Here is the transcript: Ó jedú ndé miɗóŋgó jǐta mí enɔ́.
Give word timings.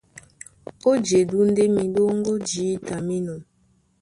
Ó 0.89 0.91
jedú 1.07 1.39
ndé 1.49 1.63
miɗóŋgó 1.75 2.33
jǐta 2.47 2.95
mí 3.05 3.13
enɔ́. 3.21 3.39